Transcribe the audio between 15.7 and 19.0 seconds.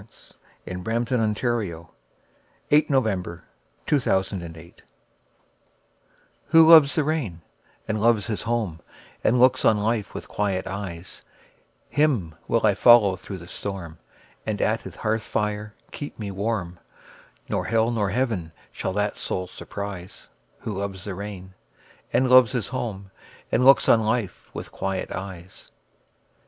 keep me warm; Nor hell nor heaven shall